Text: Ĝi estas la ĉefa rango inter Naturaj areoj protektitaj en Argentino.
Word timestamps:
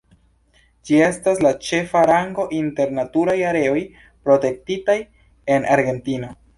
Ĝi 0.87 0.95
estas 1.07 1.41
la 1.47 1.51
ĉefa 1.67 2.01
rango 2.11 2.47
inter 2.61 2.97
Naturaj 3.01 3.39
areoj 3.53 3.79
protektitaj 4.03 5.01
en 5.57 5.75
Argentino. 5.79 6.39